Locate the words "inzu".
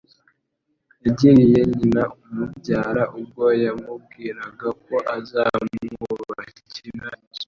7.25-7.39